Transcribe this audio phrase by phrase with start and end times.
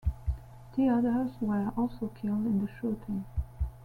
[0.73, 3.23] Two others were also killed in the shooting.